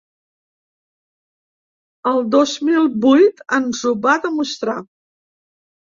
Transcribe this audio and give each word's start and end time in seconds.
El 2.11 2.25
dos 2.37 2.55
mil 2.69 2.89
vuit 3.07 3.45
ens 3.61 3.85
ho 3.91 3.97
va 4.07 4.17
demostrar. 4.25 4.79